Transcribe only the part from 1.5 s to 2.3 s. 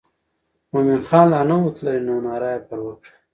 و تللی نو